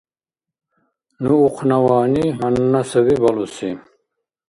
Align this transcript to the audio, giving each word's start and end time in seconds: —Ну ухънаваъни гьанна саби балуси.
—Ну 1.23 1.33
ухънаваъни 1.47 2.25
гьанна 2.39 2.81
саби 2.89 3.15
балуси. 3.23 3.69